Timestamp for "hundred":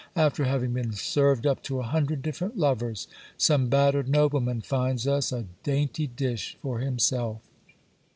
1.83-2.23